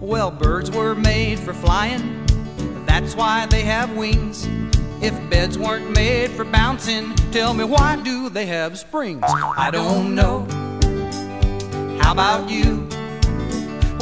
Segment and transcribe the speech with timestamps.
[0.00, 2.24] Well, birds were made for flying,
[2.86, 4.48] that's why they have wings.
[5.02, 9.24] If beds weren't made for bouncing, tell me why do they have springs?
[9.26, 10.46] I don't know.
[12.00, 12.88] How about you?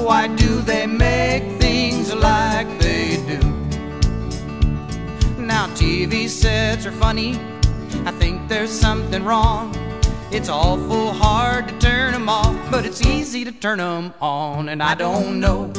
[0.05, 3.39] Why do they make things like they do?
[5.39, 7.41] Now, TV sets are funny.
[8.05, 9.75] I think there's something wrong.
[10.31, 14.69] It's awful hard to turn them off, but it's easy to turn them on.
[14.69, 15.73] And I don't know.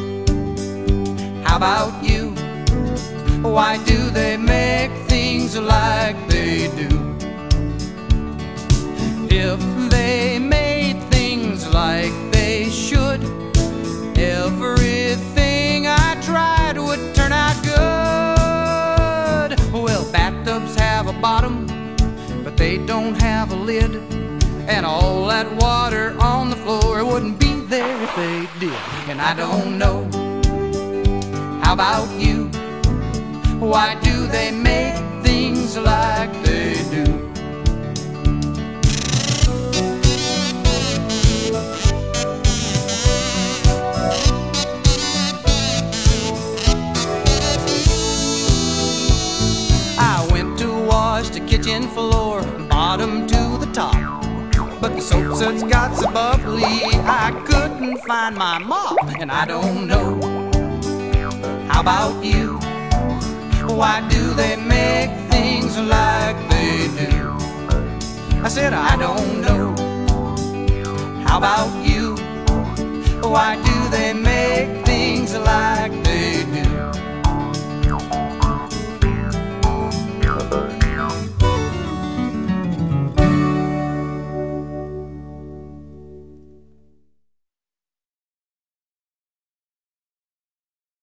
[1.58, 2.36] About you?
[3.42, 6.88] Why do they make things like they do?
[9.28, 13.24] If they made things like they should,
[14.16, 17.74] everything I tried would turn out good.
[19.74, 21.66] Well, bathtubs have a bottom,
[22.44, 23.96] but they don't have a lid.
[24.70, 28.80] And all that water on the floor wouldn't be there if they did.
[29.10, 30.27] And I don't know.
[31.68, 32.46] How about you?
[33.60, 37.04] Why do they make things like they do?
[50.00, 54.24] I went to wash the kitchen floor, bottom to the top.
[54.80, 58.96] But the soap suds got so bubbly, I couldn't find my mop.
[59.20, 60.17] And I don't know.
[61.78, 62.58] How about you?
[63.68, 67.38] Why do they make things like they do?
[68.44, 69.76] I said, I don't know.
[71.28, 72.16] How about you?
[73.22, 73.62] Why